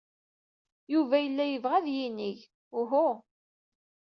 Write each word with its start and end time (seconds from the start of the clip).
Yuba 0.93 1.15
yella 1.21 1.45
yebɣa 1.47 1.75
ad 1.77 1.83
d-yini 1.85 2.31
uhu. 2.79 3.09